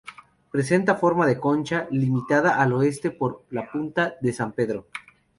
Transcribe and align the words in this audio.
Presenta 0.53 0.95
forma 0.95 1.27
de 1.27 1.39
concha, 1.39 1.87
limitada 1.91 2.59
al 2.59 2.73
oeste 2.73 3.11
por 3.11 3.43
la 3.51 3.71
punta 3.71 4.15
de 4.19 4.33
San 4.33 4.51
Pedro. 4.51 4.87